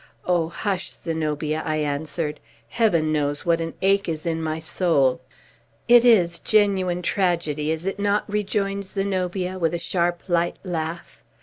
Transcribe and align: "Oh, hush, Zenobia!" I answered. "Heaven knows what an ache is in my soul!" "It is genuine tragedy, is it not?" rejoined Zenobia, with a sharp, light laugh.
"Oh, 0.25 0.49
hush, 0.49 0.91
Zenobia!" 0.91 1.61
I 1.63 1.75
answered. 1.75 2.39
"Heaven 2.69 3.13
knows 3.13 3.45
what 3.45 3.61
an 3.61 3.75
ache 3.83 4.09
is 4.09 4.25
in 4.25 4.41
my 4.41 4.57
soul!" 4.57 5.21
"It 5.87 6.03
is 6.03 6.39
genuine 6.39 7.03
tragedy, 7.03 7.69
is 7.69 7.85
it 7.85 7.99
not?" 7.99 8.27
rejoined 8.27 8.85
Zenobia, 8.85 9.59
with 9.59 9.75
a 9.75 9.79
sharp, 9.79 10.23
light 10.27 10.55
laugh. 10.63 11.23